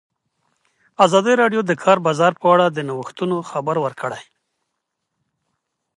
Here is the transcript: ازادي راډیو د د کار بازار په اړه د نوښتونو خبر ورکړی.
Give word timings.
ازادي 1.05 1.33
راډیو 1.41 1.61
د 1.63 1.67
د 1.69 1.71
کار 1.83 1.97
بازار 2.07 2.33
په 2.41 2.45
اړه 2.53 2.65
د 2.69 2.79
نوښتونو 2.89 3.35
خبر 3.51 3.75
ورکړی. 3.81 4.23